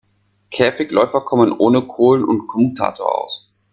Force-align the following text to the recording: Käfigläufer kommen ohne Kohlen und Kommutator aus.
Käfigläufer 0.49 1.21
kommen 1.21 1.51
ohne 1.51 1.83
Kohlen 1.83 2.25
und 2.25 2.47
Kommutator 2.47 3.23
aus. 3.23 3.53